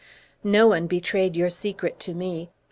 "No 0.43 0.65
one 0.65 0.87
betrayed 0.87 1.35
your 1.35 1.51
secret 1.51 1.99
to 1.99 2.15
me. 2.15 2.49